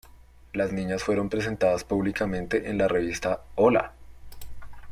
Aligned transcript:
Las 0.53 0.73
niñas 0.73 1.03
fueron 1.03 1.29
presentadas 1.29 1.83
públicamente 1.83 2.67
en 2.71 2.79
la 2.79 2.87
revista 2.87 3.43
"¡Hola! 3.53 3.93